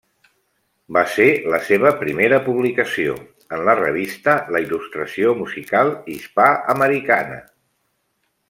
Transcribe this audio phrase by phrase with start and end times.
[0.95, 3.13] Va ser la seva primera publicació,
[3.57, 7.39] en la revista La Il·lustració Musical Hispà-Americana.